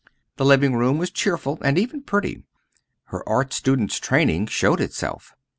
[0.37, 2.41] The living room was cheerful and even pretty.
[3.09, 5.35] Her art student's training showed itself.